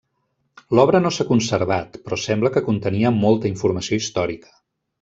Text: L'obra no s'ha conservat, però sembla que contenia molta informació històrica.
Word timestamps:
L'obra 0.77 1.01
no 1.03 1.11
s'ha 1.17 1.27
conservat, 1.27 1.99
però 2.07 2.19
sembla 2.23 2.51
que 2.57 2.65
contenia 2.71 3.13
molta 3.21 3.51
informació 3.53 4.01
històrica. 4.05 4.55